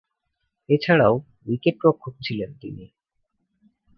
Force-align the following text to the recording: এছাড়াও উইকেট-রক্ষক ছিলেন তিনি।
এছাড়াও 0.69 1.13
উইকেট-রক্ষক 1.45 2.15
ছিলেন 2.21 2.51
তিনি। 2.61 2.85